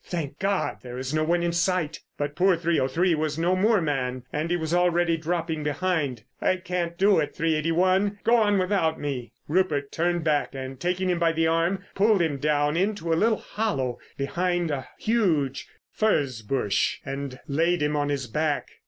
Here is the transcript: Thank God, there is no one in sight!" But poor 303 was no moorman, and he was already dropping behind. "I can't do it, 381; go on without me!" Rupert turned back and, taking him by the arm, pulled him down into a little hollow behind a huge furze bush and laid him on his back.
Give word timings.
Thank 0.03 0.39
God, 0.39 0.77
there 0.81 0.97
is 0.97 1.13
no 1.13 1.23
one 1.23 1.43
in 1.43 1.51
sight!" 1.51 1.99
But 2.17 2.35
poor 2.35 2.57
303 2.57 3.13
was 3.13 3.37
no 3.37 3.55
moorman, 3.55 4.23
and 4.33 4.49
he 4.49 4.57
was 4.57 4.73
already 4.73 5.15
dropping 5.15 5.61
behind. 5.61 6.23
"I 6.41 6.55
can't 6.55 6.97
do 6.97 7.19
it, 7.19 7.35
381; 7.35 8.17
go 8.23 8.35
on 8.35 8.57
without 8.57 8.99
me!" 8.99 9.31
Rupert 9.47 9.91
turned 9.91 10.23
back 10.23 10.55
and, 10.55 10.79
taking 10.79 11.07
him 11.11 11.19
by 11.19 11.33
the 11.33 11.45
arm, 11.45 11.83
pulled 11.93 12.23
him 12.23 12.37
down 12.37 12.75
into 12.75 13.13
a 13.13 13.13
little 13.13 13.37
hollow 13.37 13.99
behind 14.17 14.71
a 14.71 14.87
huge 14.97 15.67
furze 15.91 16.41
bush 16.41 16.97
and 17.05 17.39
laid 17.47 17.83
him 17.83 17.95
on 17.95 18.09
his 18.09 18.25
back. 18.25 18.69